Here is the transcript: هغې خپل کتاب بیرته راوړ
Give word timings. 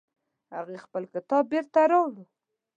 هغې 0.55 0.77
خپل 0.85 1.03
کتاب 1.13 1.43
بیرته 1.51 1.81
راوړ 1.91 2.13